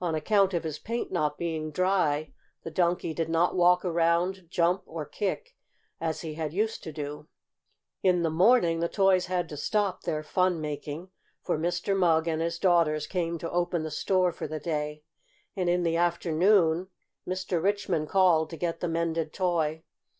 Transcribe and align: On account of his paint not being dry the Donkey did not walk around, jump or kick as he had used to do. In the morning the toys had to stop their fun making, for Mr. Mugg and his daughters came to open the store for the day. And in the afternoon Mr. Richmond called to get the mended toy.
On 0.00 0.16
account 0.16 0.52
of 0.52 0.64
his 0.64 0.80
paint 0.80 1.12
not 1.12 1.38
being 1.38 1.70
dry 1.70 2.32
the 2.64 2.72
Donkey 2.72 3.14
did 3.14 3.28
not 3.28 3.54
walk 3.54 3.84
around, 3.84 4.48
jump 4.50 4.82
or 4.84 5.06
kick 5.06 5.54
as 6.00 6.22
he 6.22 6.34
had 6.34 6.52
used 6.52 6.82
to 6.82 6.92
do. 6.92 7.28
In 8.02 8.24
the 8.24 8.30
morning 8.32 8.80
the 8.80 8.88
toys 8.88 9.26
had 9.26 9.48
to 9.48 9.56
stop 9.56 10.02
their 10.02 10.24
fun 10.24 10.60
making, 10.60 11.10
for 11.40 11.56
Mr. 11.56 11.96
Mugg 11.96 12.26
and 12.26 12.42
his 12.42 12.58
daughters 12.58 13.06
came 13.06 13.38
to 13.38 13.50
open 13.52 13.84
the 13.84 13.92
store 13.92 14.32
for 14.32 14.48
the 14.48 14.58
day. 14.58 15.04
And 15.54 15.68
in 15.70 15.84
the 15.84 15.96
afternoon 15.96 16.88
Mr. 17.24 17.62
Richmond 17.62 18.08
called 18.08 18.50
to 18.50 18.56
get 18.56 18.80
the 18.80 18.88
mended 18.88 19.32
toy. 19.32 19.84